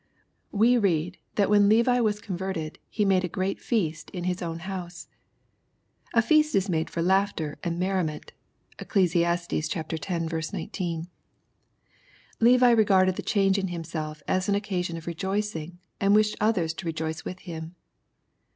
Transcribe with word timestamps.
We 0.51 0.79
read, 0.79 1.19
that 1.35 1.47
when 1.47 1.69
Levi 1.69 1.99
was 1.99 2.19
converted, 2.19 2.79
he 2.89 3.05
made 3.05 3.23
a" 3.23 3.27
great 3.39 3.61
feast 3.61 4.09
in 4.09 4.23
his 4.23 4.41
own 4.41 4.57
house." 4.61 5.07
A 6.15 6.23
feast 6.23 6.55
is 6.55 6.67
made 6.67 6.89
for 6.89 7.03
laughter 7.03 7.59
and 7.63 7.77
merriment. 7.77 8.31
(Eccles. 8.79 9.15
X. 9.15 9.69
19.) 10.53 11.07
Levi 12.39 12.71
regarded 12.71 13.15
the 13.15 13.21
change 13.21 13.59
in 13.59 13.67
himself 13.67 14.23
as 14.27 14.49
an 14.49 14.55
occasion 14.55 14.97
of 14.97 15.05
rejoicing, 15.05 15.77
and 15.99 16.15
wished 16.15 16.35
others 16.41 16.73
to 16.73 16.87
rejoice 16.87 17.23
with 17.23 17.41
him. 17.41 17.75